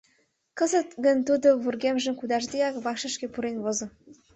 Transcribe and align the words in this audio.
Кызыт 0.57 0.89
гын 1.05 1.17
тудо 1.27 1.47
вургемжым 1.63 2.13
кудашдеак 2.19 2.75
вакшышке 2.85 3.27
пурен 3.33 3.57
возо. 3.63 3.85